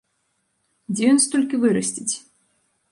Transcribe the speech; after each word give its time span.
Дзе 0.93 1.03
ён 1.11 1.19
столькі 1.27 1.55
вырасціць? 1.67 2.11